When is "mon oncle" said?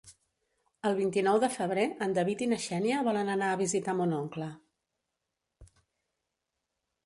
4.03-4.51